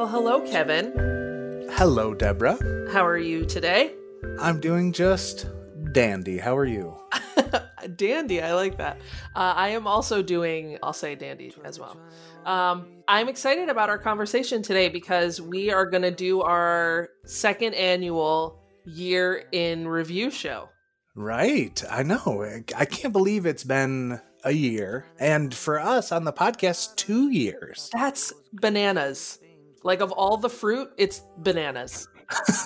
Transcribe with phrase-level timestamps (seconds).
[0.00, 0.94] Well, hello, Kevin.
[1.72, 2.56] Hello, Deborah.
[2.90, 3.92] How are you today?
[4.40, 5.44] I'm doing just
[5.92, 6.38] dandy.
[6.38, 6.96] How are you?
[7.96, 8.96] dandy, I like that.
[9.36, 12.00] Uh, I am also doing, I'll say dandy as well.
[12.46, 17.74] Um, I'm excited about our conversation today because we are going to do our second
[17.74, 20.70] annual year in review show.
[21.14, 21.84] Right.
[21.90, 22.42] I know.
[22.74, 25.04] I can't believe it's been a year.
[25.18, 27.90] And for us on the podcast, two years.
[27.92, 29.38] That's bananas.
[29.82, 32.08] Like, of all the fruit, it's bananas.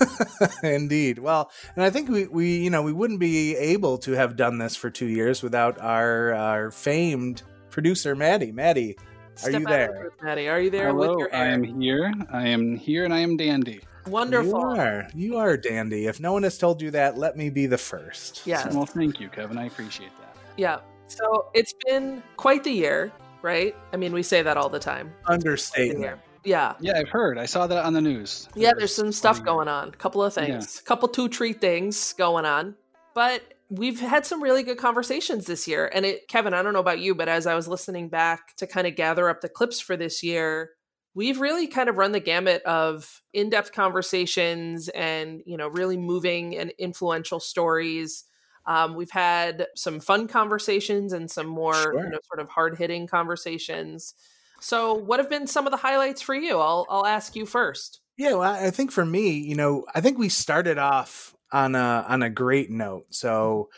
[0.63, 1.19] Indeed.
[1.19, 4.59] Well, and I think we, we, you know, we wouldn't be able to have done
[4.59, 8.53] this for two years without our, our famed producer, Maddie.
[8.53, 8.97] Maddie,
[9.43, 10.13] are you there?
[10.23, 11.35] Maddie, are you there Hello, with your?
[11.35, 12.13] I am here.
[12.31, 13.81] I am here and I am dandy.
[14.07, 14.61] Wonderful.
[14.61, 15.09] You are.
[15.15, 16.07] You are dandy.
[16.07, 18.47] If no one has told you that, let me be the first.
[18.47, 18.69] Yeah.
[18.69, 19.57] Well, thank you, Kevin.
[19.57, 20.37] I appreciate that.
[20.57, 20.81] Yeah.
[21.09, 23.75] So it's been quite the year, right?
[23.93, 25.13] I mean, we say that all the time.
[25.27, 26.21] Understatement.
[26.45, 26.75] Yeah.
[26.81, 27.39] Yeah, I've heard.
[27.39, 28.49] I saw that on the news.
[28.55, 29.89] Yeah, there's some stuff going on.
[29.89, 30.45] A couple of Yeah.
[30.45, 30.81] things.
[30.81, 32.77] A couple two tree things going on.
[33.15, 35.91] But we've had some really good conversations this year.
[35.93, 38.67] And it Kevin, I don't know about you, but as I was listening back to
[38.67, 40.73] kind of gather up the clips for this year,
[41.15, 46.57] we've really kind of run the gamut of in-depth conversations and, you know, really moving
[46.57, 48.25] and influential stories.
[48.67, 51.95] Um, we've had some fun conversations and some more, Sure.
[52.05, 54.15] you know, sort of hard-hitting conversations.
[54.61, 56.59] So, what have been some of the highlights for you?
[56.59, 58.01] I'll I'll ask you first.
[58.17, 62.05] Yeah, well, I think for me, you know, I think we started off on a
[62.09, 63.07] on a great note.
[63.11, 63.71] So,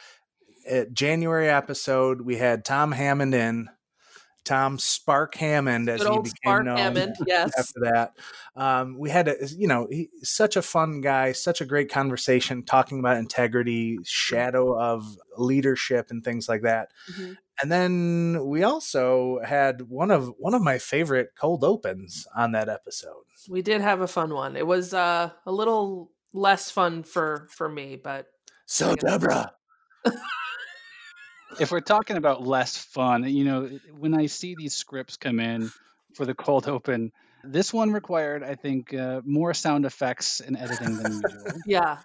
[0.69, 3.69] at January episode, we had Tom Hammond in,
[4.45, 6.77] Tom Spark Hammond, as Good he became Spark known.
[6.77, 7.51] Hammond, yes.
[7.59, 8.13] After that,
[8.55, 12.63] um, we had a you know he, such a fun guy, such a great conversation
[12.63, 16.91] talking about integrity, shadow of leadership, and things like that.
[17.11, 17.37] Mhm.
[17.63, 22.69] And then we also had one of one of my favorite cold opens on that
[22.69, 23.25] episode.
[23.49, 24.57] We did have a fun one.
[24.57, 28.27] It was uh, a little less fun for for me, but
[28.67, 28.95] So, Yeah.
[29.19, 29.53] Deborah,
[31.59, 35.71] If we're talking about less fun, you know, when I see these scripts come in
[36.15, 37.13] for the cold open,
[37.45, 41.61] this one required, I think, uh, more sound effects and editing than usual.
[41.67, 41.99] yeah,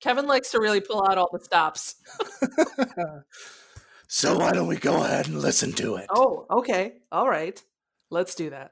[0.00, 1.96] Kevin likes to really pull out all the stops.
[4.14, 6.06] so why don't we go ahead and listen to it?
[6.08, 7.60] Oh, okay, all right,
[8.10, 8.70] let's do that.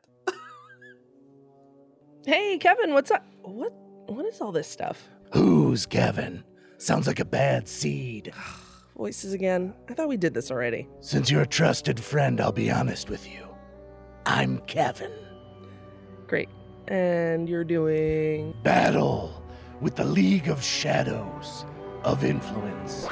[2.25, 3.27] hey, Kevin, what's up?
[3.43, 3.73] What
[4.07, 5.03] what is all this stuff?
[5.33, 6.45] Who's Kevin?
[6.79, 8.33] Sounds like a bad seed.
[8.97, 9.75] Voices again.
[9.91, 10.87] I thought we did this already.
[11.01, 13.45] Since you're a trusted friend, I'll be honest with you.
[14.27, 15.11] I'm Kevin.
[16.29, 16.51] Great.
[16.87, 19.43] And you're doing Battle
[19.81, 21.65] with the League of Shadows
[22.05, 23.09] of Influence.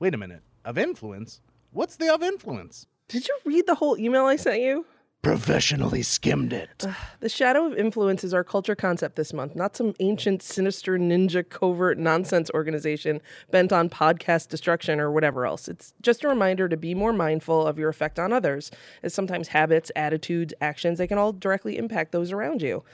[0.00, 0.42] Wait a minute.
[0.66, 1.40] Of influence?
[1.74, 2.86] What's the of influence?
[3.08, 4.84] Did you read the whole email I sent you?
[5.22, 6.84] Professionally skimmed it.
[7.20, 11.48] The Shadow of Influence is our culture concept this month, not some ancient, sinister, ninja,
[11.48, 15.66] covert nonsense organization bent on podcast destruction or whatever else.
[15.66, 18.70] It's just a reminder to be more mindful of your effect on others,
[19.02, 22.84] as sometimes habits, attitudes, actions, they can all directly impact those around you.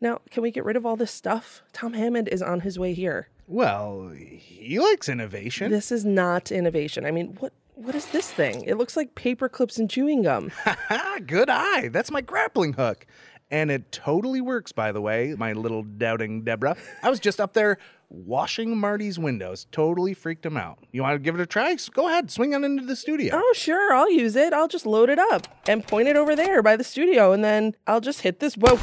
[0.00, 1.62] Now, can we get rid of all this stuff?
[1.74, 3.28] Tom Hammond is on his way here.
[3.46, 5.70] Well, he likes innovation.
[5.70, 7.04] This is not innovation.
[7.04, 8.62] I mean, what what is this thing?
[8.64, 10.50] It looks like paper clips and chewing gum.
[11.26, 11.88] Good eye.
[11.88, 13.06] That's my grappling hook.
[13.50, 16.76] And it totally works, by the way, my little doubting Deborah.
[17.02, 17.76] I was just up there
[18.08, 19.66] washing Marty's windows.
[19.72, 20.78] Totally freaked him out.
[20.90, 21.76] You want to give it a try?
[21.92, 23.34] Go ahead, swing on into the studio.
[23.34, 24.54] Oh, sure, I'll use it.
[24.54, 27.74] I'll just load it up and point it over there by the studio, and then
[27.86, 28.54] I'll just hit this.
[28.54, 28.78] Whoa.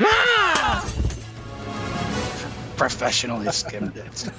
[0.00, 0.33] Ah!
[2.76, 4.30] Professionally skimmed it.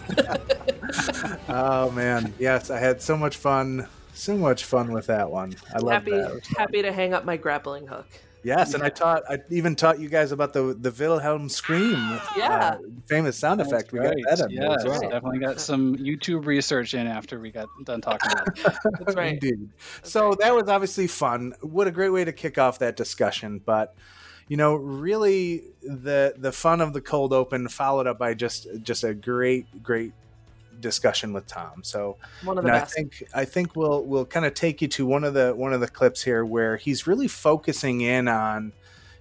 [1.47, 2.33] Oh, man.
[2.39, 3.87] Yes, I had so much fun.
[4.13, 5.55] So much fun with that one.
[5.73, 6.29] I love happy that.
[6.31, 6.55] It was fun.
[6.61, 8.07] happy to hang up my grappling hook.
[8.43, 9.23] Yes, and I taught.
[9.27, 12.19] I even taught you guys about the the Wilhelm scream.
[12.37, 12.75] Yeah.
[12.75, 13.91] uh, famous sound That's effect.
[13.91, 14.15] We right.
[14.23, 15.01] got that in there Yes, well.
[15.01, 18.63] definitely got some YouTube research in after we got done talking about it.
[18.99, 19.33] That's right.
[19.33, 19.69] Indeed.
[20.03, 21.53] So that was obviously fun.
[21.61, 23.59] What a great way to kick off that discussion.
[23.65, 23.95] But
[24.47, 29.03] you know, really, the the fun of the cold open followed up by just just
[29.03, 30.13] a great great
[30.79, 31.83] discussion with Tom.
[31.83, 35.05] So One of the I think I think we'll we'll kind of take you to
[35.05, 38.73] one of the one of the clips here where he's really focusing in on,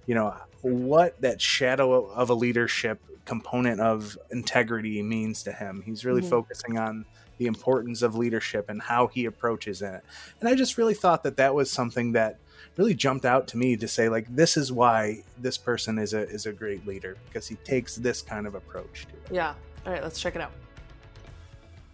[0.05, 5.81] you know, what that shadow of a leadership component of integrity means to him.
[5.85, 6.29] He's really Mhm.
[6.29, 7.05] focusing on
[7.37, 10.01] the importance of leadership and how he approaches it.
[10.39, 12.39] And I just really thought that that was something that
[12.77, 16.27] really jumped out to me to say like this is why this person is a
[16.29, 19.35] is a great leader because he takes this kind of approach to it.
[19.35, 19.53] Yeah.
[19.85, 20.51] All right, let's check it out.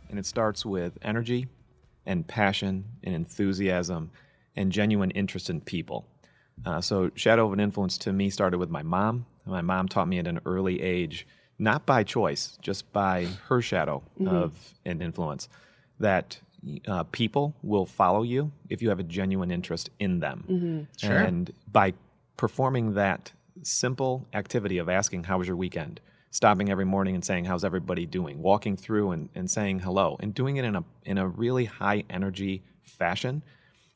[0.09, 1.47] and it starts with energy
[2.05, 4.11] and passion and enthusiasm
[4.55, 6.05] and genuine interest in people.
[6.65, 9.25] Uh, so, shadow of an influence to me started with my mom.
[9.45, 11.25] My mom taught me at an early age,
[11.59, 14.53] not by choice, just by her shadow of
[14.85, 15.47] an influence,
[15.99, 16.39] that
[16.87, 20.87] uh, people will follow you if you have a genuine interest in them.
[20.97, 21.17] Sure.
[21.17, 21.93] And by
[22.37, 23.31] performing that
[23.63, 26.01] simple activity of asking, How was your weekend?
[26.31, 28.41] Stopping every morning and saying, How's everybody doing?
[28.41, 32.03] Walking through and, and saying hello and doing it in a, in a really high
[32.09, 33.43] energy fashion.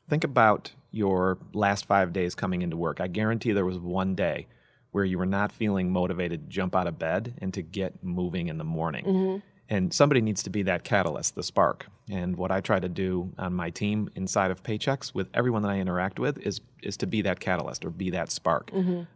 [0.09, 3.01] Think about your last five days coming into work.
[3.01, 4.47] I guarantee there was one day
[4.91, 8.47] where you were not feeling motivated to jump out of bed and to get moving
[8.47, 9.41] in the morning.
[9.69, 11.87] And somebody needs to be that catalyst, the spark.
[12.09, 15.71] And what I try to do on my team inside of Paychex with everyone that
[15.71, 18.69] I interact with is is to be that catalyst or be that spark.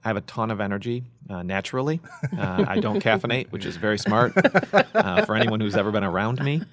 [0.03, 2.01] I have a ton of energy uh, naturally.
[2.35, 4.33] Uh, I don't caffeinate, which is very smart
[4.95, 6.63] uh, for anyone who's ever been around me.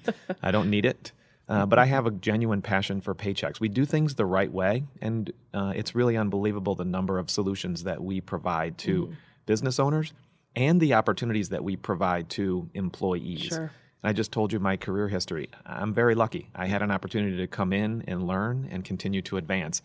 [0.41, 1.11] I don't need it.
[1.49, 3.59] Uh, but I have a genuine passion for paychex.
[3.59, 7.83] We do things the right way, and uh, it's really unbelievable the number of solutions
[7.83, 9.13] that we provide to
[9.45, 10.13] business owners
[10.57, 13.43] and the opportunities that we provide to employees.
[13.43, 13.71] Sure.
[14.03, 15.49] I just told you my career history.
[15.65, 16.49] I'm very lucky.
[16.55, 19.83] I had an opportunity to come in and learn and continue to advance.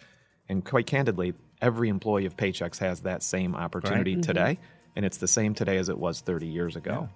[0.49, 4.59] And quite candidly, every employee of Paychex has that same opportunity today,
[4.97, 7.09] and it's the same today as it was 30 years ago.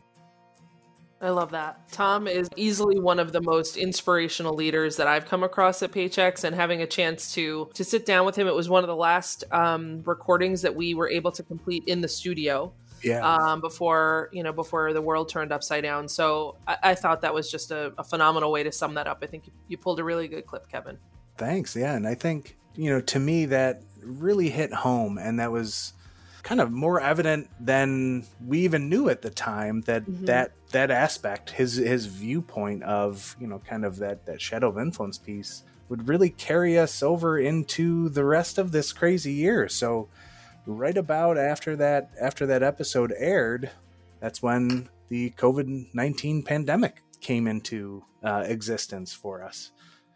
[1.23, 1.91] I love that.
[1.91, 6.45] Tom is easily one of the most inspirational leaders that I've come across at Paychex
[6.45, 8.47] and having a chance to to sit down with him.
[8.47, 12.03] It was one of the last um, recordings that we were able to complete in
[12.03, 12.75] the studio
[13.07, 13.21] Yeah.
[13.25, 16.09] um, before you know before the world turned upside down.
[16.09, 19.19] So I, I thought that was just a, a phenomenal way to sum that up.
[19.23, 20.99] I think you, you pulled a really good clip, Kevin.
[21.39, 21.77] Thanks.
[21.77, 21.95] Yeah.
[21.95, 25.19] And I think, you know, to me, that really hit home.
[25.19, 25.93] And that was
[26.47, 31.51] kind of more evident than we even knew at the time that that that aspect
[31.51, 36.07] his his viewpoint of you know kind of that that shadow of influence piece would
[36.07, 40.09] really carry us over into the rest of this crazy year so
[40.67, 43.71] right about after that after that episode aired
[44.21, 49.71] that's when the covid-19 pandemic came into uh, existence for us.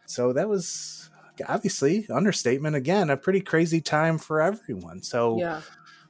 [0.06, 1.10] So that was
[1.48, 5.02] obviously understatement again a pretty crazy time for everyone.
[5.02, 5.60] So Yeah.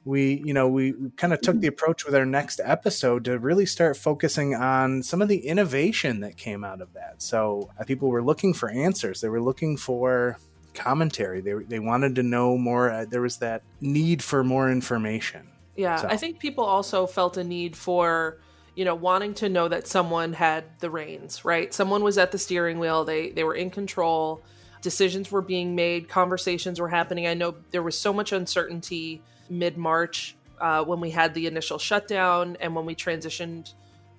[0.03, 3.65] we you know we kind of took the approach with our next episode to really
[3.65, 7.21] start focusing on some of the innovation that came out of that.
[7.21, 9.21] So uh, people were looking for answers.
[9.21, 10.37] They were looking for
[10.73, 15.47] commentary they, they wanted to know more uh, there was that need for more information
[15.75, 18.37] Yeah, So- I think people also felt a need for,
[18.75, 21.73] you know, wanting to know that someone had the reins, right?
[21.73, 23.03] Someone was at the steering wheel.
[23.05, 24.41] They they were in control.
[24.81, 26.07] Decisions were being made.
[26.09, 27.25] Conversations were happening.
[27.27, 31.77] I know there was so much uncertainty mid March uh, when we had the initial
[31.79, 33.73] shutdown and when we transitioned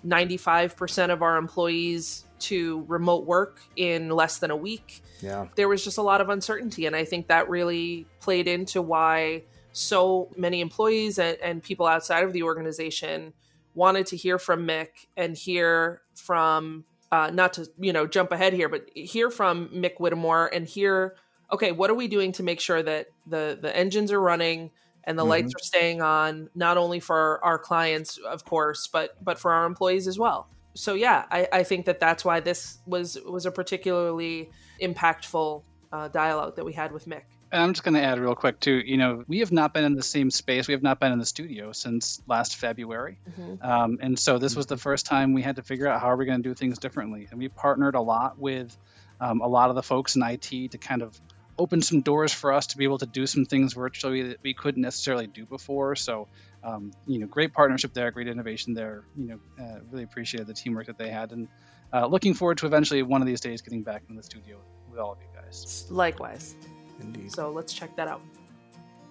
[0.06, 5.02] 95% of our employees to remote work in less than a week.
[5.20, 5.46] Yeah.
[5.54, 9.42] There was just a lot of uncertainty and i think that really played into why
[9.72, 13.32] so many employees and, and people outside of the organization
[13.74, 18.52] wanted to hear from mick and hear from uh, not to you know jump ahead
[18.52, 21.16] here but hear from mick whittemore and hear
[21.50, 24.70] okay what are we doing to make sure that the the engines are running
[25.04, 29.38] and the lights are staying on not only for our clients of course but but
[29.38, 33.18] for our employees as well so yeah i, I think that that's why this was
[33.26, 37.22] was a particularly impactful uh, dialogue that we had with mick
[37.52, 38.72] And I'm just going to add real quick too.
[38.72, 40.66] You know, we have not been in the same space.
[40.68, 43.18] We have not been in the studio since last February,
[43.60, 46.16] um, and so this was the first time we had to figure out how are
[46.16, 47.28] we going to do things differently.
[47.30, 48.74] And we partnered a lot with
[49.20, 51.20] um, a lot of the folks in IT to kind of
[51.58, 54.54] open some doors for us to be able to do some things virtually that we
[54.54, 55.94] couldn't necessarily do before.
[55.94, 56.28] So,
[56.64, 59.04] um, you know, great partnership there, great innovation there.
[59.16, 61.48] You know, uh, really appreciated the teamwork that they had, and
[61.92, 64.58] uh, looking forward to eventually one of these days getting back in the studio
[64.90, 65.86] with all of you guys.
[65.90, 66.54] likewise
[67.00, 68.20] indeed so let's check that out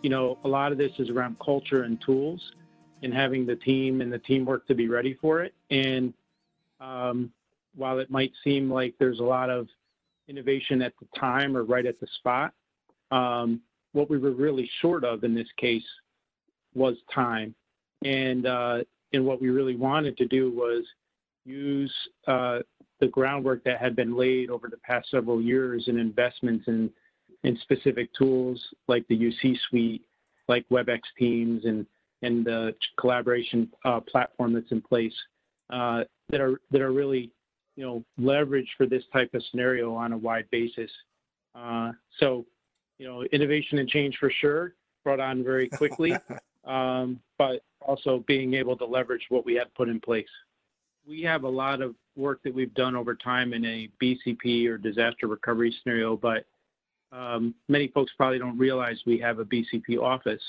[0.01, 2.53] you know, a lot of this is around culture and tools
[3.03, 5.53] and having the team and the teamwork to be ready for it.
[5.69, 6.13] And
[6.79, 7.31] um,
[7.75, 9.67] while it might seem like there's a lot of
[10.27, 12.53] innovation at the time or right at the spot,
[13.11, 13.61] um,
[13.93, 15.83] what we were really short of in this case
[16.73, 17.53] was time.
[18.03, 18.79] And, uh,
[19.13, 20.83] and what we really wanted to do was
[21.45, 21.93] use
[22.27, 22.59] uh,
[22.99, 26.89] the groundwork that had been laid over the past several years in investments in
[27.43, 30.03] in specific tools like the UC suite,
[30.47, 31.85] like WebEx Teams, and
[32.21, 35.13] and the collaboration uh, platform that's in place
[35.71, 37.31] uh, that are that are really
[37.75, 40.91] you know leveraged for this type of scenario on a wide basis.
[41.55, 42.45] Uh, so
[42.99, 46.11] you know innovation and change for sure brought on very quickly,
[46.63, 50.29] but also being able to leverage what we had put in place.
[51.07, 54.77] We have a lot of work that we've done over time in a BCP or
[54.77, 56.45] disaster recovery scenario, but
[57.11, 60.41] um, many folks probably don't realize we have a BCP office,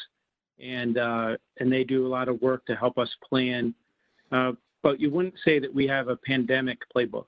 [0.62, 3.74] and uh, and they do a lot of work to help us plan.
[4.30, 4.52] Uh,
[4.82, 7.26] but you wouldn't say that we have a pandemic playbook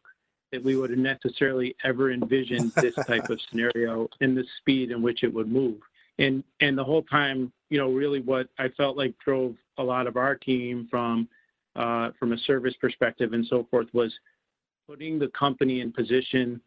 [0.52, 5.02] that we would have necessarily ever envisioned this type of scenario and the speed in
[5.02, 5.80] which it would move.
[6.18, 10.06] And and the whole time, you know, really what I felt like drove a lot
[10.06, 11.28] of our team from
[11.76, 14.12] uh, from a service perspective and so forth was
[14.88, 16.60] putting the company in position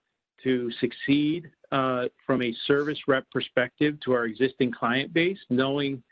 [0.43, 6.03] to succeed uh, from a service rep perspective to our existing client base, knowing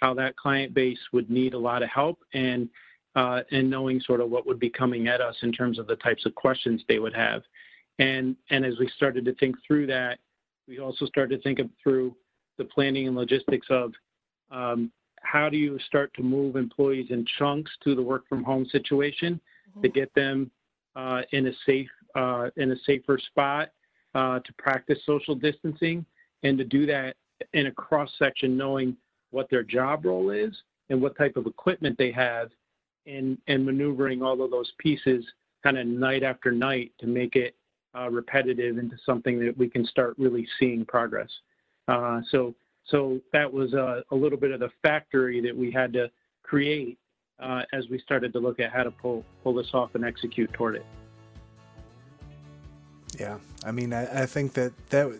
[0.00, 2.68] how that client base would need a lot of help and
[3.16, 5.94] uh, and knowing sort of what would be coming at us in terms of the
[5.96, 7.42] types of questions they would have.
[7.98, 10.18] And and as we started to think through that,
[10.66, 12.16] we also started to think through
[12.58, 13.92] the planning and logistics of
[14.50, 14.90] um,
[15.22, 19.40] how do you start to move employees in chunks to the work from home situation
[19.70, 19.82] mm-hmm.
[19.82, 20.50] to get them
[20.96, 23.70] uh, in a safe uh, in a safer spot
[24.14, 26.04] uh, to practice social distancing
[26.44, 27.16] and to do that
[27.52, 28.96] in a cross section knowing
[29.30, 30.54] what their job role is
[30.90, 32.50] and what type of equipment they have
[33.06, 35.24] and and maneuvering all of those pieces
[35.62, 37.56] kind of night after night to make it
[37.96, 41.30] uh, repetitive into something that we can start really seeing progress.
[41.88, 42.54] Uh, so
[42.86, 46.10] so that was a, a, little bit of the factory that we had to
[46.42, 46.98] create
[47.40, 50.52] uh, as we started to look at how to pull pull this off and execute
[50.52, 50.86] toward it.
[53.18, 55.18] Yeah, I mean, I, I think that that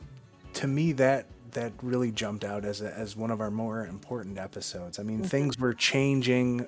[0.54, 4.38] to me that that really jumped out as a, as one of our more important
[4.38, 4.98] episodes.
[4.98, 5.28] I mean, mm-hmm.
[5.28, 6.66] things were changing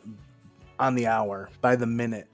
[0.78, 2.28] on the hour by the minute.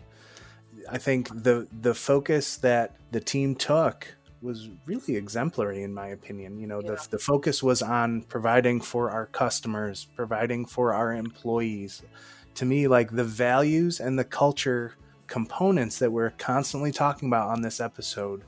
[0.91, 6.59] I think the the focus that the team took was really exemplary in my opinion.
[6.59, 6.93] You know, yeah.
[6.93, 12.03] the the focus was on providing for our customers, providing for our employees.
[12.57, 14.95] To me, like the values and the culture
[15.27, 18.43] components that we're constantly talking about on this episode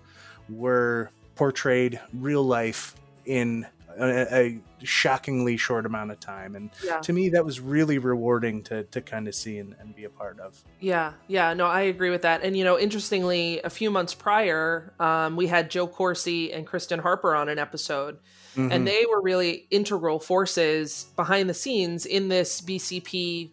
[0.50, 3.66] were portrayed real life in
[3.98, 6.98] a, a shockingly short amount of time and yeah.
[7.00, 10.10] to me that was really rewarding to to kind of see and, and, be a
[10.10, 13.90] part of yeah yeah no i agree with that and you know interestingly a few
[13.90, 18.18] months prior um, we had joe corsi and kristen harper on an episode
[18.56, 18.70] mm-hmm.
[18.70, 23.50] and they were really integral forces behind the scenes in this bcp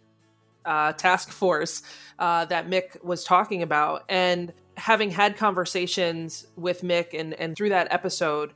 [0.65, 1.81] uh, task force
[2.19, 7.69] uh, that mick was talking about and having had conversations with mick and and through
[7.69, 8.53] that episode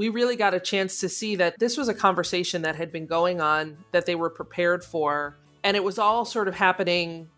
[0.00, 3.04] we really got a chance to see that this was a conversation that had been
[3.04, 5.36] going on that they were prepared for.
[5.62, 7.28] And it was all sort of happening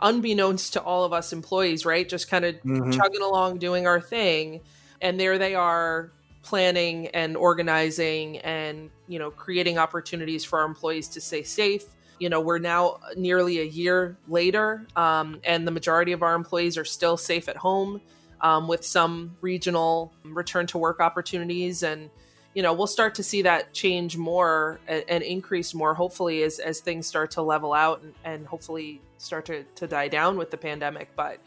[0.00, 2.08] unbeknownst to all of us employees right?
[2.08, 2.92] Just kind of mm-hmm.
[2.92, 4.60] chugging along doing our thing.
[5.00, 6.12] And there they are
[6.44, 11.82] planning and organizing and you know creating opportunities for our employees to stay safe.
[12.20, 16.78] You know we're now nearly a year later um, and the majority of our employees
[16.78, 18.00] are still safe at home
[18.40, 21.82] um, with some regional return to work opportunities.
[21.82, 22.10] And
[22.54, 26.58] you know we'll start to see that change more and, and increase more hopefully as,
[26.58, 30.50] as things start to level out and, and hopefully start to, to die down with
[30.50, 31.10] the pandemic.
[31.16, 31.38] But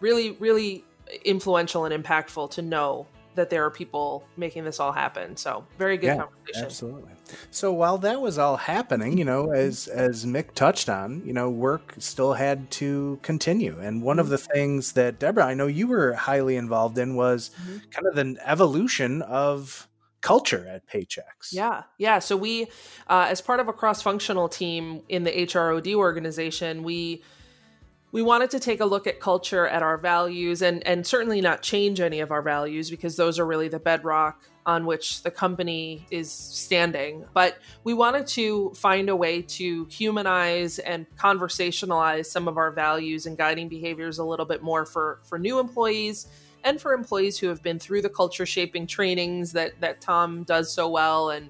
[0.00, 0.84] really really
[1.24, 3.06] influential and impactful to know
[3.38, 5.36] that there are people making this all happen.
[5.36, 6.64] So very good yeah, conversation.
[6.64, 7.12] Absolutely.
[7.50, 11.48] So while that was all happening, you know, as as Mick touched on, you know,
[11.48, 13.78] work still had to continue.
[13.78, 14.20] And one mm-hmm.
[14.20, 17.78] of the things that Deborah, I know you were highly involved in was mm-hmm.
[17.90, 19.88] kind of the evolution of
[20.20, 21.52] culture at Paychex.
[21.52, 22.18] Yeah, yeah.
[22.18, 22.64] So we,
[23.06, 27.22] uh, as part of a cross-functional team in the HROD organization, we
[28.10, 31.62] we wanted to take a look at culture at our values and and certainly not
[31.62, 36.06] change any of our values because those are really the bedrock on which the company
[36.10, 42.56] is standing but we wanted to find a way to humanize and conversationalize some of
[42.56, 46.28] our values and guiding behaviors a little bit more for for new employees
[46.64, 50.72] and for employees who have been through the culture shaping trainings that that Tom does
[50.72, 51.48] so well and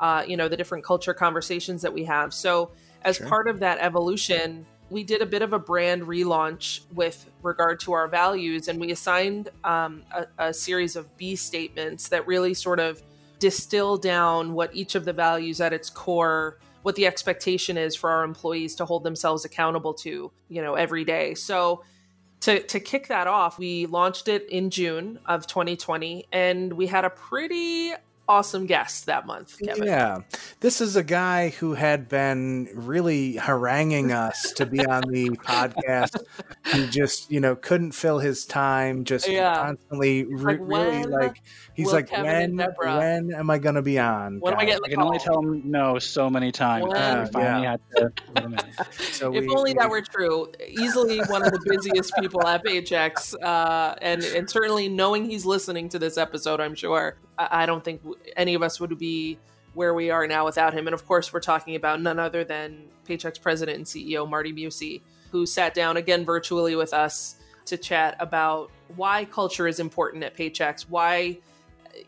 [0.00, 2.70] uh, you know the different culture conversations that we have so
[3.02, 3.28] as sure.
[3.28, 7.92] part of that evolution we did a bit of a brand relaunch with regard to
[7.92, 12.78] our values, and we assigned um, a, a series of B statements that really sort
[12.78, 13.02] of
[13.40, 18.08] distill down what each of the values at its core what the expectation is for
[18.08, 21.34] our employees to hold themselves accountable to you know every day.
[21.34, 21.82] So
[22.42, 27.06] to, to kick that off we launched it in june of 2020 and we had
[27.06, 27.94] a pretty
[28.28, 29.84] awesome guest that month, Kevin.
[29.84, 30.18] Yeah.
[30.60, 36.22] This is a guy who had been really haranguing us to be on the podcast.
[36.72, 39.54] He just, you know, couldn't fill his time, just yeah.
[39.54, 41.42] constantly re- like, really like
[41.74, 44.40] he's like when when am I going to be on?
[44.40, 44.84] When am I, getting?
[44.84, 46.86] I can only tell him no so many times.
[46.86, 47.26] When?
[47.28, 47.70] finally yeah.
[47.70, 48.12] had to
[49.12, 50.50] so if we, only that were true.
[50.68, 55.88] Easily one of the busiest people at Paychex uh, and and certainly knowing he's listening
[55.90, 58.02] to this episode, I'm sure I don't think
[58.36, 59.38] any of us would be
[59.74, 60.86] where we are now without him.
[60.86, 65.00] And of course, we're talking about none other than Paychex president and CEO Marty Mucci,
[65.30, 67.36] who sat down again virtually with us
[67.66, 71.38] to chat about why culture is important at Paychex, why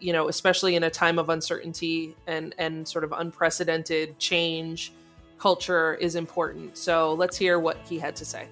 [0.00, 4.92] you know, especially in a time of uncertainty and and sort of unprecedented change,
[5.38, 6.76] culture is important.
[6.76, 8.48] So let's hear what he had to say.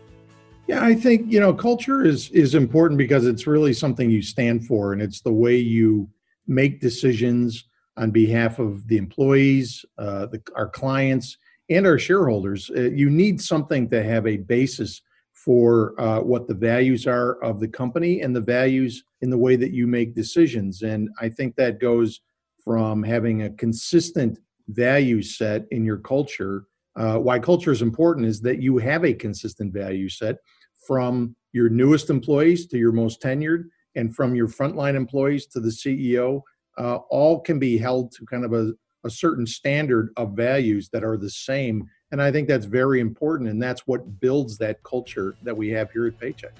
[0.67, 4.67] Yeah, I think you know culture is is important because it's really something you stand
[4.67, 6.09] for, and it's the way you
[6.47, 7.65] make decisions
[7.97, 11.37] on behalf of the employees, uh, the, our clients,
[11.71, 12.71] and our shareholders.
[12.77, 17.61] Uh, you need something to have a basis for uh, what the values are of
[17.61, 20.83] the company and the values in the way that you make decisions.
[20.83, 22.21] And I think that goes
[22.63, 26.67] from having a consistent value set in your culture.
[26.97, 30.37] Uh, why culture is important is that you have a consistent value set
[30.87, 33.65] from your newest employees to your most tenured,
[33.97, 36.43] and from your frontline employees to the CEO.
[36.77, 38.73] Uh, all can be held to kind of a,
[39.05, 43.51] a certain standard of values that are the same and I think that's very important.
[43.51, 46.53] And that's what builds that culture that we have here at Paychex.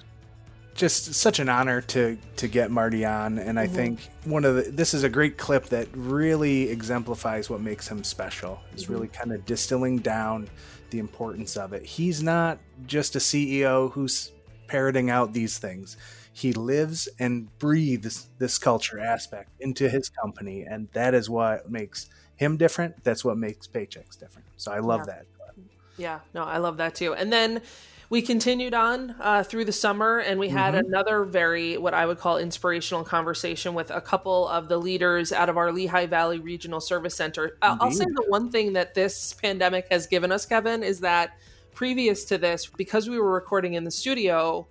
[0.73, 3.75] Just such an honor to to get Marty on, and I mm-hmm.
[3.75, 8.03] think one of the this is a great clip that really exemplifies what makes him
[8.03, 8.59] special.
[8.75, 8.91] Is mm-hmm.
[8.91, 10.49] really kind of distilling down
[10.89, 11.85] the importance of it.
[11.85, 14.33] He's not just a CEO who's
[14.67, 15.95] parroting out these things.
[16.35, 22.09] He lives and breathes this culture aspect into his company, and that is what makes
[22.35, 23.05] him different.
[23.05, 24.45] That's what makes paychex different.
[24.57, 25.13] So I love yeah.
[25.13, 25.25] that.
[25.97, 27.13] Yeah, no, I love that too.
[27.13, 27.61] And then
[28.09, 30.85] we continued on uh, through the summer and we had mm-hmm.
[30.87, 35.49] another very what i would call inspirational conversation with a couple of the leaders out
[35.49, 39.33] of our lehigh valley regional service center I'll, I'll say the one thing that this
[39.33, 41.31] pandemic has given us kevin is that
[41.73, 44.67] previous to this because we were recording in the studio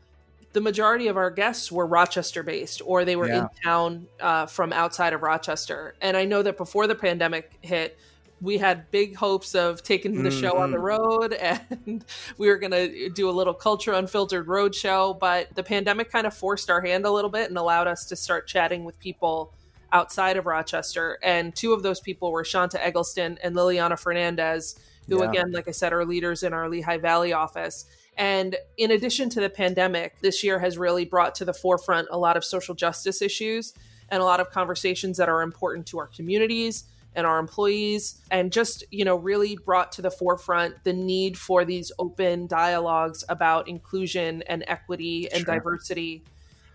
[0.55, 3.43] the majority of our guests were rochester based or they were yeah.
[3.43, 7.99] in town uh, from outside of rochester and i know that before the pandemic hit
[8.41, 10.41] we had big hopes of taking the mm-hmm.
[10.41, 10.87] show on the mm-hmm.
[10.87, 11.33] road
[11.87, 12.05] and
[12.39, 16.27] we were going to do a little culture unfiltered road show but the pandemic kind
[16.27, 19.53] of forced our hand a little bit and allowed us to start chatting with people
[19.93, 25.21] outside of rochester and two of those people were shanta eggleston and liliana fernandez who
[25.21, 25.29] yeah.
[25.29, 29.41] again like i said are leaders in our lehigh valley office and in addition to
[29.41, 33.21] the pandemic this year has really brought to the forefront a lot of social justice
[33.21, 33.75] issues
[34.09, 36.85] and a lot of conversations that are important to our communities
[37.17, 41.65] and our employees and just you know really brought to the forefront the need for
[41.65, 45.55] these open dialogues about inclusion and equity and sure.
[45.55, 46.23] diversity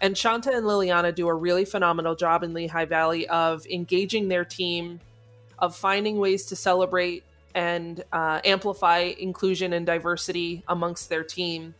[0.01, 4.45] and shanta and liliana do a really phenomenal job in lehigh valley of engaging their
[4.45, 4.99] team
[5.57, 7.23] of finding ways to celebrate
[7.55, 11.73] and uh, amplify inclusion and diversity amongst their team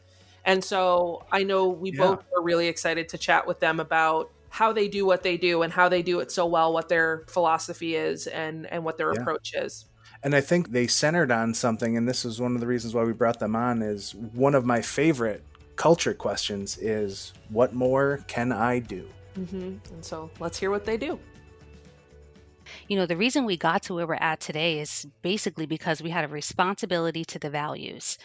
[0.46, 1.98] and so i know we yeah.
[1.98, 5.62] both are really excited to chat with them about how they do what they do
[5.62, 9.14] and how they do it so well, what their philosophy is and and what their
[9.14, 9.22] yeah.
[9.22, 9.86] approach is.
[10.22, 13.04] And I think they centered on something, and this is one of the reasons why
[13.04, 13.82] we brought them on.
[13.82, 15.44] Is one of my favorite
[15.76, 19.08] culture questions is what more can I do?
[19.38, 19.94] Mm-hmm.
[19.94, 21.18] And so let's hear what they do.
[22.88, 26.10] You know, the reason we got to where we're at today is basically because we
[26.10, 28.18] had a responsibility to the values.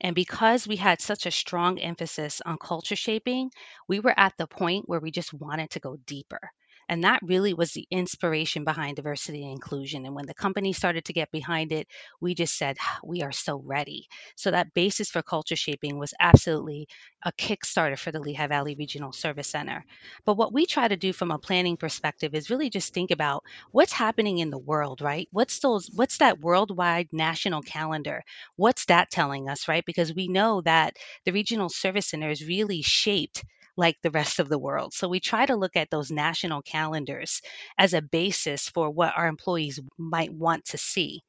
[0.00, 3.50] And because we had such a strong emphasis on culture shaping,
[3.88, 6.52] we were at the point where we just wanted to go deeper.
[6.90, 10.04] And that really was the inspiration behind diversity and inclusion.
[10.04, 11.88] And when the company started to get behind it,
[12.20, 14.08] we just said, ah, we are so ready.
[14.36, 16.88] So that basis for culture shaping was absolutely
[17.24, 19.84] a kickstarter for the Lehigh Valley Regional Service Center.
[20.24, 23.44] But what we try to do from a planning perspective is really just think about
[23.72, 25.28] what's happening in the world, right?
[25.32, 28.24] What's those what's that worldwide national calendar?
[28.56, 29.84] What's that telling us, right?
[29.86, 33.44] Because we know that the regional service center is really shaped
[33.80, 34.94] like the rest of the world.
[34.94, 37.42] So we try to look at those national calendars
[37.78, 41.24] as a basis for what our employees might want to see.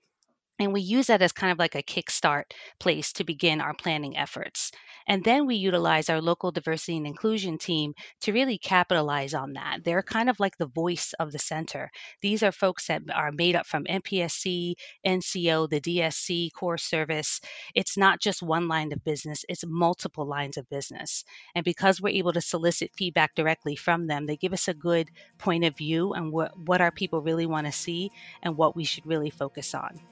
[0.62, 4.16] And we use that as kind of like a kickstart place to begin our planning
[4.16, 4.72] efforts.
[5.08, 9.80] And then we utilize our local diversity and inclusion team to really capitalize on that.
[9.84, 11.90] They're kind of like the voice of the center.
[12.22, 17.42] These are folks that are made up from MPSC, NCO, the DSC, core service.
[17.74, 21.24] It's not just one line of business, it's multiple lines of business.
[21.56, 25.10] And because we're able to solicit feedback directly from them, they give us a good
[25.40, 28.12] point of view on what, what our people really want to see
[28.44, 30.11] and what we should really focus on.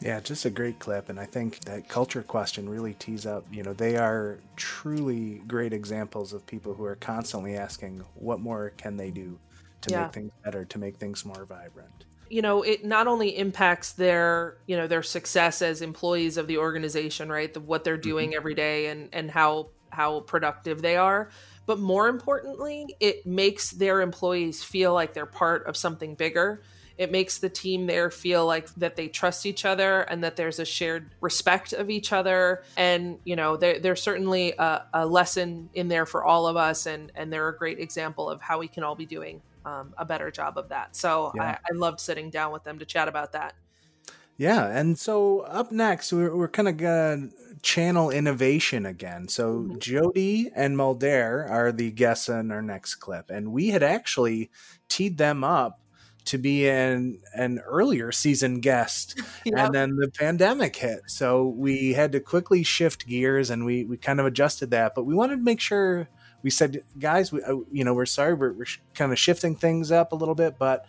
[0.00, 1.08] Yeah, just a great clip.
[1.08, 5.72] And I think that culture question really tees up, you know, they are truly great
[5.72, 9.38] examples of people who are constantly asking, what more can they do
[9.82, 10.02] to yeah.
[10.02, 12.04] make things better, to make things more vibrant?
[12.28, 16.58] You know, it not only impacts their, you know, their success as employees of the
[16.58, 17.52] organization, right?
[17.52, 18.36] The, what they're doing mm-hmm.
[18.36, 21.30] every day and, and how how productive they are,
[21.64, 26.62] but more importantly, it makes their employees feel like they're part of something bigger.
[26.98, 30.58] It makes the team there feel like that they trust each other and that there's
[30.58, 32.62] a shared respect of each other.
[32.76, 36.86] And, you know, there, there's certainly a, a lesson in there for all of us.
[36.86, 40.04] And, and they're a great example of how we can all be doing um, a
[40.04, 40.96] better job of that.
[40.96, 41.42] So yeah.
[41.42, 43.54] I, I loved sitting down with them to chat about that.
[44.38, 47.30] Yeah, and so up next, we're, we're kind of gonna
[47.62, 49.28] channel innovation again.
[49.28, 49.78] So mm-hmm.
[49.78, 54.50] Jody and Mulder are the guests in our next clip, and we had actually
[54.88, 55.80] teed them up
[56.26, 59.54] to be an an earlier season guest, yep.
[59.56, 63.96] and then the pandemic hit, so we had to quickly shift gears, and we we
[63.96, 64.94] kind of adjusted that.
[64.94, 66.08] But we wanted to make sure
[66.42, 69.90] we said, guys, we, uh, you know, we're sorry, we're, we're kind of shifting things
[69.90, 70.86] up a little bit, but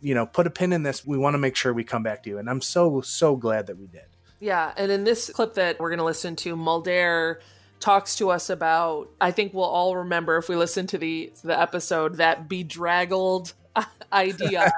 [0.00, 1.04] you know, put a pin in this.
[1.04, 2.38] We want to make sure we come back to you.
[2.38, 4.06] And I'm so, so glad that we did.
[4.38, 4.72] Yeah.
[4.76, 7.40] And in this clip that we're going to listen to, Mulder
[7.78, 11.58] talks to us about, I think we'll all remember if we listen to the, the
[11.58, 13.52] episode, that bedraggled
[14.12, 14.70] idea.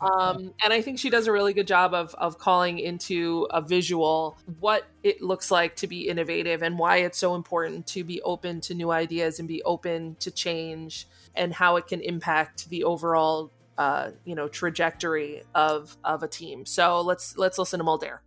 [0.00, 3.60] um, and I think she does a really good job of, of calling into a
[3.60, 8.22] visual what it looks like to be innovative and why it's so important to be
[8.22, 12.84] open to new ideas and be open to change and how it can impact the
[12.84, 16.66] overall uh, you know trajectory of of a team.
[16.66, 18.22] So let's let's listen to Mulder.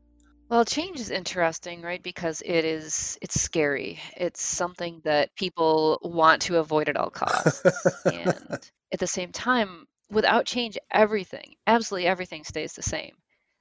[0.50, 2.02] Well, change is interesting, right?
[2.02, 4.00] Because it is it's scary.
[4.15, 7.63] It's something that people want to avoid at all costs.
[8.06, 8.60] and
[8.91, 13.12] at the same time, without change, everything, absolutely everything stays the same.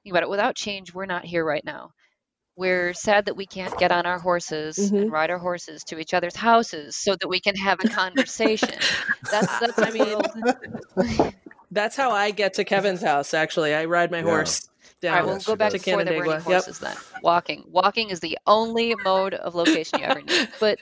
[0.03, 0.29] Think about it.
[0.29, 1.91] Without change, we're not here right now.
[2.57, 4.95] We're sad that we can't get on our horses mm-hmm.
[4.95, 8.69] and ride our horses to each other's houses so that we can have a conversation.
[9.29, 11.33] that's that's I mean
[11.75, 13.33] That's how I get to Kevin's house.
[13.33, 14.23] Actually, I ride my yeah.
[14.23, 14.69] horse
[15.01, 15.13] down.
[15.13, 16.79] All right, we'll go back to before there were horses.
[16.81, 16.93] Yep.
[16.93, 17.65] Then walking.
[17.67, 20.49] Walking is the only mode of location you ever need.
[20.59, 20.79] But,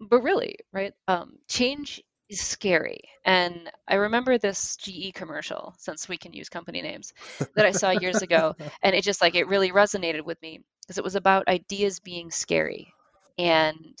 [0.00, 0.94] but really, right?
[1.06, 3.02] Um, change is scary.
[3.24, 7.12] And I remember this GE commercial, since we can use company names,
[7.54, 10.98] that I saw years ago, and it just like it really resonated with me because
[10.98, 12.92] it was about ideas being scary.
[13.38, 13.96] And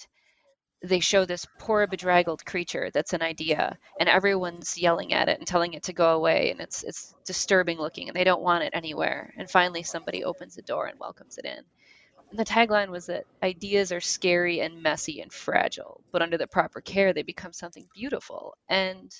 [0.82, 5.46] they show this poor bedraggled creature that's an idea and everyone's yelling at it and
[5.46, 8.72] telling it to go away and it's it's disturbing looking and they don't want it
[8.74, 9.32] anywhere.
[9.38, 11.62] And finally somebody opens the door and welcomes it in
[12.34, 16.80] the tagline was that ideas are scary and messy and fragile but under the proper
[16.80, 19.14] care they become something beautiful and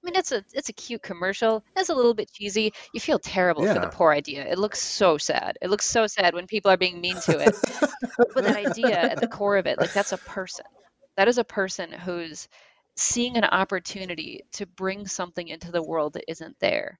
[0.00, 1.64] I mean, it's a it's a cute commercial.
[1.76, 2.72] It's a little bit cheesy.
[2.94, 3.74] You feel terrible yeah.
[3.74, 4.46] for the poor idea.
[4.46, 5.58] It looks so sad.
[5.60, 7.56] It looks so sad when people are being mean to it.
[8.32, 10.64] but that idea at the core of it, like that's a person
[11.18, 12.48] that is a person who's
[12.94, 16.98] seeing an opportunity to bring something into the world that isn't there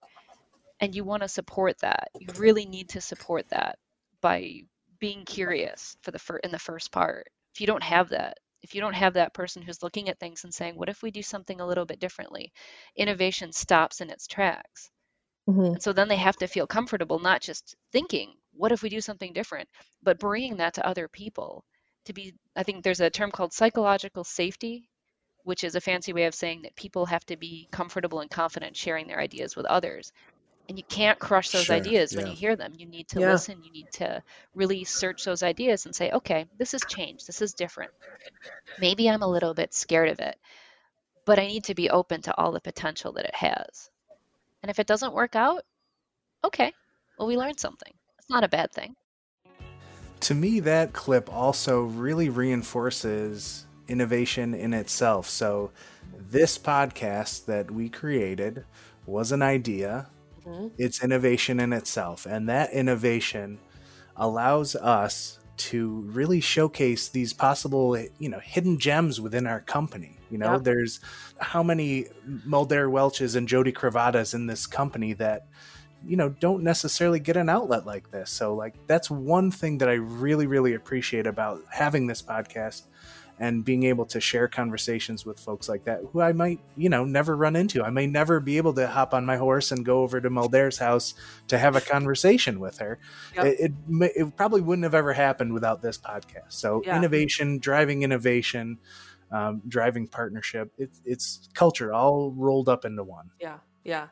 [0.81, 3.79] and you want to support that you really need to support that
[4.21, 4.61] by
[5.01, 8.75] being curious for the fir- in the first part if you don't have that if
[8.75, 11.23] you don't have that person who's looking at things and saying what if we do
[11.23, 12.53] something a little bit differently?
[12.97, 14.91] innovation stops in its tracks.
[15.49, 15.75] Mm-hmm.
[15.75, 19.01] and so then they have to feel comfortable not just thinking what if we do
[19.01, 19.69] something different?
[20.03, 21.65] but bringing that to other people
[22.05, 24.89] to be i think there's a term called psychological safety
[25.45, 28.77] which is a fancy way of saying that people have to be comfortable and confident
[28.77, 30.13] sharing their ideas with others
[30.69, 32.19] and you can't crush those sure, ideas yeah.
[32.19, 33.33] when you hear them you need to yeah.
[33.33, 34.23] listen you need to
[34.55, 37.91] really search those ideas and say okay this is change this is different
[38.81, 40.37] maybe i'm a little bit scared of it
[41.25, 43.91] but i need to be open to all the potential that it has
[44.63, 45.63] and if it doesn't work out
[46.45, 46.73] okay
[47.19, 48.95] well we learned something it's not a bad thing
[50.21, 55.29] to me, that clip also really reinforces innovation in itself.
[55.29, 55.71] So,
[56.13, 58.65] this podcast that we created
[59.07, 60.09] was an idea,
[60.49, 60.69] mm-hmm.
[60.79, 62.27] it's innovation in itself.
[62.27, 63.59] And that innovation
[64.17, 70.19] allows us to really showcase these possible, you know, hidden gems within our company.
[70.31, 70.65] You know, yep.
[70.65, 71.01] there's
[71.39, 72.07] how many
[72.45, 75.47] Mulder Welches and Jody Cravatas in this company that
[76.07, 79.89] you know don't necessarily get an outlet like this so like that's one thing that
[79.89, 82.83] i really really appreciate about having this podcast
[83.40, 87.05] and being able to share conversations with folks like that who i might you know
[87.05, 87.83] never run into.
[87.83, 90.79] I may never be able to hop on my horse and go over to mulder's
[90.79, 91.14] house
[91.48, 92.98] to have a conversation with her.
[93.37, 93.46] Yep.
[93.46, 96.53] it, it, it, probably wouldn't have ever happened without this podcast.
[96.53, 96.96] So yeah.
[96.96, 98.79] innovation driving innovation
[99.31, 103.31] um, driving partnership it, it's culture all rolled up into one.
[103.40, 104.09] Yeah yeah.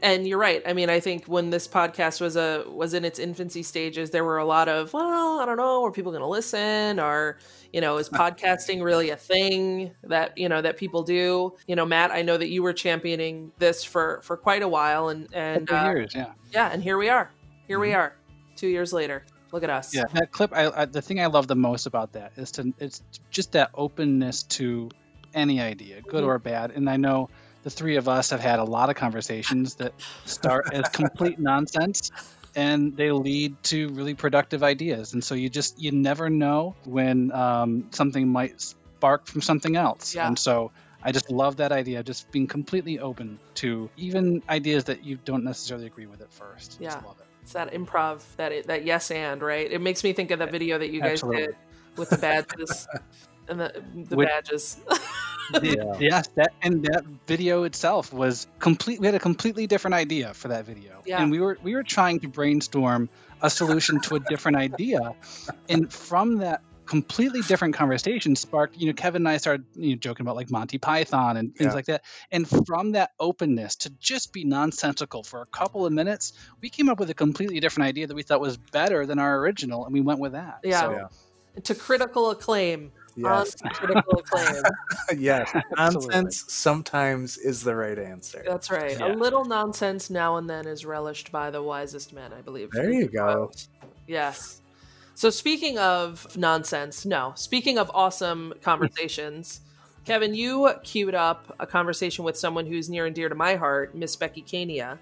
[0.00, 0.62] And you're right.
[0.64, 4.24] I mean i think when this podcast was a was in its infancy stages there
[4.24, 5.84] were a lot of well i don't know.
[5.84, 6.98] Are people going to listen?
[6.98, 7.38] Or
[7.72, 11.84] you know is podcasting really a thing that you know that people do you know
[11.84, 15.70] matt i know that you were championing this for for quite a while and and
[15.70, 17.30] uh, years yeah yeah and here we are
[17.66, 17.88] here mm-hmm.
[17.88, 18.14] we are
[18.56, 21.46] two years later look at us yeah that clip I, I, the thing i love
[21.46, 24.90] the most about that is to it's just that openness to
[25.34, 26.30] any idea, good mm-hmm.
[26.30, 26.72] or bad.
[26.72, 27.28] And I know
[27.62, 29.92] the three of us have had a lot of conversations that
[30.24, 32.10] start as complete nonsense
[32.58, 35.12] and they lead to really productive ideas.
[35.12, 40.16] And so you just you never know when um, something might spark from something else.
[40.16, 40.26] Yeah.
[40.26, 45.04] And so I just love that idea, just being completely open to even ideas that
[45.04, 46.78] you don't necessarily agree with at first.
[46.80, 46.94] Yeah.
[46.94, 47.26] Love It.
[47.42, 49.70] It's that improv, that it, that yes and right.
[49.70, 51.46] It makes me think of that video that you guys Absolutely.
[51.46, 51.56] did
[51.96, 52.88] with the badges
[53.48, 54.80] and the the Which, badges.
[55.62, 55.96] yeah.
[55.98, 59.00] Yes, that and that video itself was complete.
[59.00, 61.22] We had a completely different idea for that video, yeah.
[61.22, 63.08] and we were we were trying to brainstorm
[63.40, 65.14] a solution to a different idea,
[65.68, 69.96] and from that completely different conversation sparked you know kevin and i started you know,
[69.96, 71.74] joking about like monty python and things yeah.
[71.74, 76.32] like that and from that openness to just be nonsensical for a couple of minutes
[76.62, 79.38] we came up with a completely different idea that we thought was better than our
[79.38, 81.60] original and we went with that yeah, so, yeah.
[81.62, 83.54] to critical acclaim Yes.
[83.72, 84.62] critical acclaim.
[85.18, 85.50] yes.
[85.76, 88.42] Nonsense sometimes is the right answer.
[88.46, 88.98] That's right.
[88.98, 89.12] Yeah.
[89.12, 92.70] A little nonsense now and then is relished by the wisest men, I believe.
[92.70, 93.50] There you go.
[94.06, 94.62] Yes.
[95.14, 97.32] So speaking of nonsense, no.
[97.34, 99.62] Speaking of awesome conversations,
[100.04, 103.94] Kevin, you queued up a conversation with someone who's near and dear to my heart,
[103.94, 104.98] Miss Becky Kania.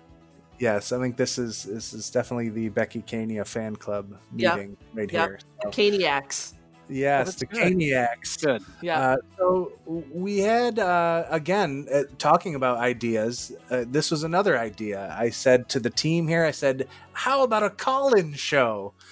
[0.59, 4.79] Yes, I think this is this is definitely the Becky Kania fan club meeting yep.
[4.95, 5.29] right yep.
[5.29, 5.39] here.
[5.63, 5.71] So.
[5.71, 6.55] Caniacs.
[6.89, 7.73] Yes, the good.
[7.73, 8.43] Caniacs.
[8.43, 8.63] Good.
[8.81, 9.01] Yeah.
[9.01, 13.53] Uh, so we had uh, again uh, talking about ideas.
[13.71, 15.15] Uh, this was another idea.
[15.19, 18.93] I said to the team here, I said, "How about a call-in show?"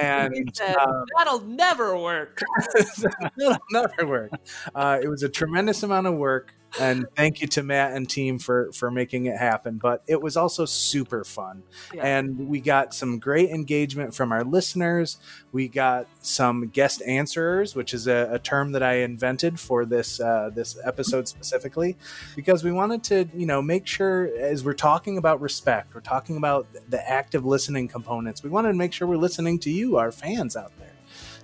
[0.00, 2.42] And said, um, that'll never work.
[3.36, 4.32] that'll never work.
[4.74, 8.38] Uh, it was a tremendous amount of work and thank you to Matt and team
[8.38, 9.78] for for making it happen.
[9.78, 11.62] But it was also super fun,
[11.94, 12.06] yeah.
[12.06, 15.18] and we got some great engagement from our listeners.
[15.52, 20.20] We got some guest answerers, which is a, a term that I invented for this
[20.20, 21.96] uh, this episode specifically,
[22.36, 26.36] because we wanted to you know make sure as we're talking about respect, we're talking
[26.36, 28.42] about the active listening components.
[28.42, 30.87] We wanted to make sure we're listening to you, our fans out there.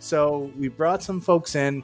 [0.05, 1.83] So we brought some folks in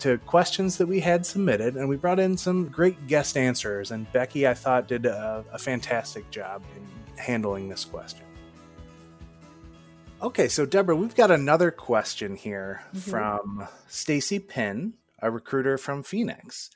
[0.00, 3.90] to questions that we had submitted, and we brought in some great guest answers.
[3.90, 8.26] And Becky, I thought, did a, a fantastic job in handling this question.
[10.20, 12.98] Okay, so Deborah, we've got another question here mm-hmm.
[12.98, 16.68] from Stacy Pinn, a recruiter from Phoenix.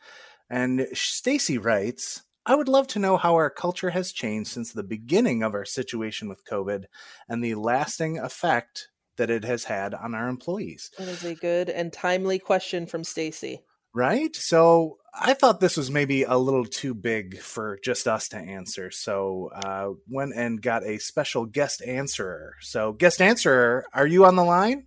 [0.49, 4.83] And Stacy writes, I would love to know how our culture has changed since the
[4.83, 6.85] beginning of our situation with COVID
[7.29, 8.89] and the lasting effect
[9.23, 10.91] that it has had on our employees?
[10.99, 13.61] That is a good and timely question from Stacy.
[13.95, 14.35] Right?
[14.35, 18.91] So I thought this was maybe a little too big for just us to answer.
[18.91, 22.55] So uh, went and got a special guest answerer.
[22.63, 24.87] So, guest answerer, are you on the line?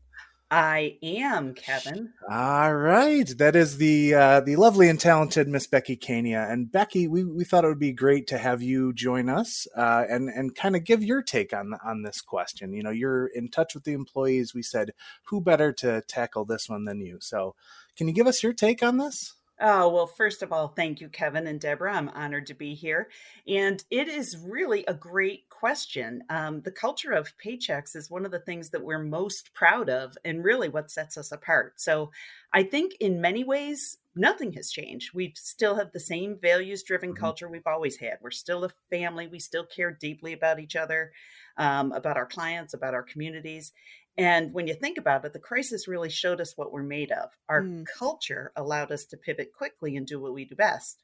[0.52, 2.14] I am Kevin.
[2.30, 6.50] All right, that is the uh, the lovely and talented Miss Becky Kania.
[6.52, 10.04] And Becky, we, we thought it would be great to have you join us uh,
[10.08, 12.74] and and kind of give your take on on this question.
[12.74, 14.54] You know, you're in touch with the employees.
[14.54, 14.92] We said,
[15.26, 17.18] who better to tackle this one than you?
[17.22, 17.56] So,
[17.98, 19.34] can you give us your take on this?
[19.62, 21.96] Oh, well, first of all, thank you, Kevin and Deborah.
[21.96, 23.08] I'm honored to be here.
[23.48, 26.24] And it is really a great question.
[26.30, 30.18] Um, the culture of paychex is one of the things that we're most proud of
[30.26, 31.80] and really what sets us apart.
[31.80, 32.12] So
[32.54, 35.14] I think in many ways, nothing has changed.
[35.14, 37.20] We still have the same values driven mm-hmm.
[37.20, 38.18] culture we've always had.
[38.22, 39.28] We're still a family.
[39.28, 41.14] We still care deeply about each other,
[41.58, 43.72] um, about our clients, about our communities.
[44.18, 47.32] And when you think about it, the crisis really showed us what we're made of.
[47.50, 47.86] Our mm.
[47.98, 51.02] culture allowed us to pivot quickly and do what we do best.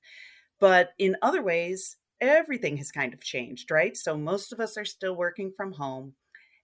[0.60, 3.98] But in other ways, everything has kind of changed, right?
[3.98, 6.14] So most of us are still working from home,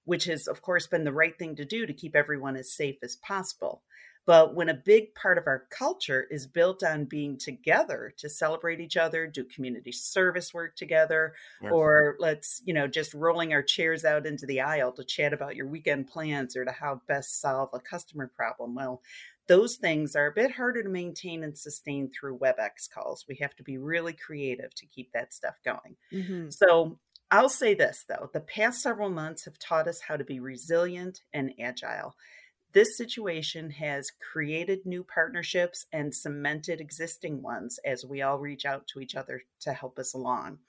[0.05, 2.97] which has, of course, been the right thing to do to keep everyone as safe
[3.03, 3.83] as possible.
[4.27, 8.81] But when a big part of our culture is built on being together to celebrate
[8.81, 11.69] each other, do community service work together, yeah.
[11.69, 15.55] or let's, you know, just rolling our chairs out into the aisle to chat about
[15.55, 18.75] your weekend plans or to how best solve a customer problem.
[18.75, 19.01] Well,
[19.47, 23.23] those things are a bit harder to maintain and sustain through WebEx calls.
[23.29, 25.95] We have to be really creative to keep that stuff going.
[26.11, 26.49] Mm-hmm.
[26.49, 26.99] So
[27.31, 31.21] I'll say this though the past several months have taught us how to be resilient
[31.33, 32.15] and agile.
[32.77, 38.85] This situation has created new partnerships and cemented existing ones as we all reach out
[38.89, 40.59] to each other to help us along.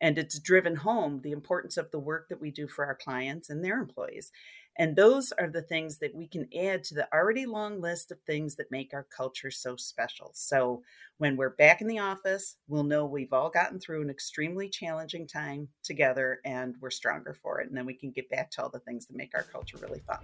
[0.00, 3.50] And it's driven home the importance of the work that we do for our clients
[3.50, 4.32] and their employees.
[4.76, 8.18] And those are the things that we can add to the already long list of
[8.22, 10.32] things that make our culture so special.
[10.34, 10.82] So
[11.18, 15.28] when we're back in the office, we'll know we've all gotten through an extremely challenging
[15.28, 17.68] time together and we're stronger for it.
[17.68, 20.02] And then we can get back to all the things that make our culture really
[20.04, 20.18] fun.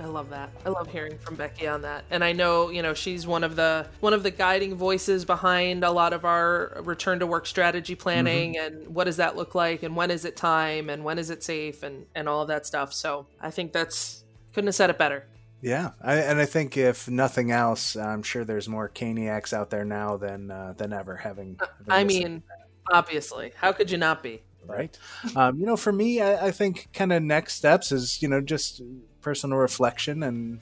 [0.00, 0.50] I love that.
[0.64, 2.04] I love hearing from Becky on that.
[2.10, 5.84] And I know, you know, she's one of the one of the guiding voices behind
[5.84, 8.74] a lot of our return to work strategy planning mm-hmm.
[8.74, 11.42] and what does that look like and when is it time and when is it
[11.42, 12.92] safe and and all of that stuff.
[12.92, 15.26] So, I think that's couldn't have said it better.
[15.60, 19.84] Yeah, I, and I think if nothing else, I'm sure there's more Caniacs out there
[19.84, 21.16] now than uh, than ever.
[21.16, 22.42] Having, having I mean,
[22.90, 24.42] obviously, how could you not be?
[24.66, 24.96] Right.
[25.36, 28.40] um, you know, for me, I, I think kind of next steps is you know
[28.40, 28.82] just
[29.22, 30.60] personal reflection and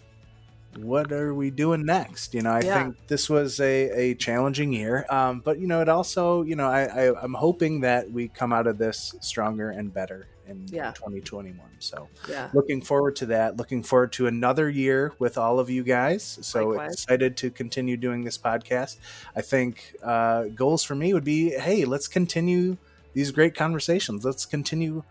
[0.77, 2.33] what are we doing next?
[2.33, 2.83] You know, I yeah.
[2.83, 6.69] think this was a, a challenging year, um, but you know, it also, you know,
[6.69, 10.93] I, I am hoping that we come out of this stronger and better in yeah.
[10.93, 11.59] 2021.
[11.79, 12.51] So, yeah.
[12.53, 13.57] looking forward to that.
[13.57, 16.39] Looking forward to another year with all of you guys.
[16.43, 16.93] So Likewise.
[16.93, 18.97] excited to continue doing this podcast.
[19.35, 22.77] I think uh, goals for me would be, hey, let's continue
[23.13, 24.25] these great conversations.
[24.25, 25.05] Let's continue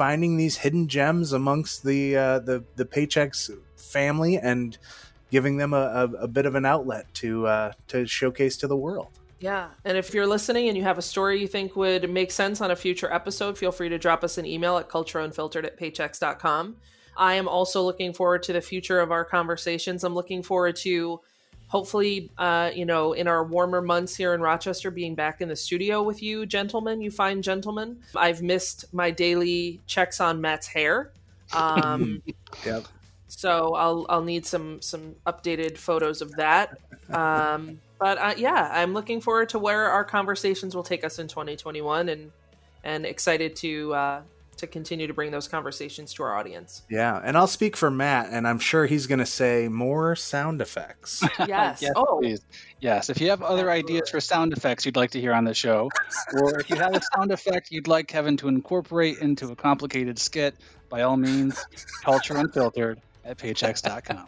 [0.00, 4.78] finding these hidden gems amongst the uh, the the paychex family and
[5.30, 8.76] giving them a, a, a bit of an outlet to uh, to showcase to the
[8.76, 9.08] world.
[9.40, 9.68] Yeah.
[9.84, 12.70] And if you're listening and you have a story you think would make sense on
[12.70, 16.76] a future episode, feel free to drop us an email at cultureunfiltered at paychex.com.
[17.18, 20.02] I am also looking forward to the future of our conversations.
[20.02, 21.20] I'm looking forward to
[21.70, 25.54] hopefully, uh, you know, in our warmer months here in Rochester, being back in the
[25.56, 28.00] studio with you, gentlemen, you fine gentlemen.
[28.14, 31.12] I've missed my daily checks on Matt's hair.
[31.54, 32.22] Um,
[32.66, 32.86] yep.
[33.28, 36.76] So I'll I'll need some some updated photos of that.
[37.08, 41.28] Um, but uh, yeah, I'm looking forward to where our conversations will take us in
[41.28, 42.32] 2021, and
[42.82, 44.20] and excited to uh,
[44.60, 46.82] to continue to bring those conversations to our audience.
[46.88, 50.60] Yeah, and I'll speak for Matt, and I'm sure he's going to say more sound
[50.60, 51.22] effects.
[51.46, 51.82] yes.
[51.82, 51.92] yes.
[51.96, 52.40] Oh, please.
[52.80, 53.10] Yes.
[53.10, 55.90] If you have other ideas for sound effects you'd like to hear on the show,
[56.34, 60.18] or if you have a sound effect you'd like Kevin to incorporate into a complicated
[60.18, 60.54] skit,
[60.88, 61.64] by all means,
[62.02, 64.26] culture unfiltered at paychex.com.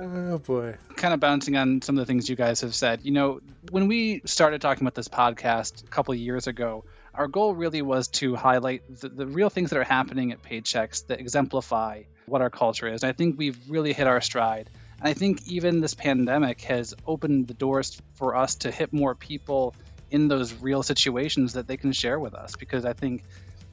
[0.00, 0.76] Oh boy.
[0.96, 3.00] Kind of bouncing on some of the things you guys have said.
[3.02, 3.40] You know,
[3.70, 7.82] when we started talking about this podcast a couple of years ago, our goal really
[7.82, 12.40] was to highlight the, the real things that are happening at Paychex that exemplify what
[12.40, 13.02] our culture is.
[13.02, 14.70] And I think we've really hit our stride.
[14.98, 19.14] And I think even this pandemic has opened the doors for us to hit more
[19.14, 19.74] people
[20.10, 23.24] in those real situations that they can share with us because I think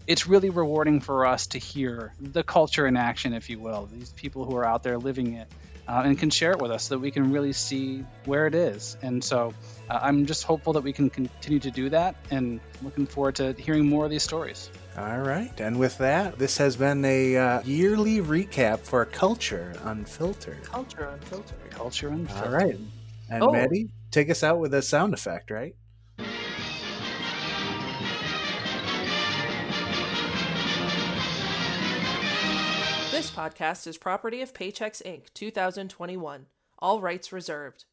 [0.08, 4.12] it's really rewarding for us to hear the culture in action, if you will, these
[4.13, 5.47] people who are out there living it
[5.89, 8.54] uh, and can share it with us so that we can really see where it
[8.54, 8.95] is.
[9.02, 9.54] And so
[9.89, 13.54] uh, I'm just hopeful that we can continue to do that and looking forward to
[13.54, 14.69] hearing more of these stories.
[14.97, 15.52] All right.
[15.60, 20.63] And with that, this has been a uh, yearly recap for Culture Unfiltered.
[20.63, 21.71] Culture Unfiltered.
[21.71, 22.47] Culture Unfiltered.
[22.47, 22.78] All right.
[23.32, 23.52] And oh.
[23.52, 25.75] Maddie, take us out with a sound effect, right?
[33.30, 35.34] Podcast is property of Paychex Inc.
[35.34, 36.48] 2021.
[36.80, 37.86] All rights reserved.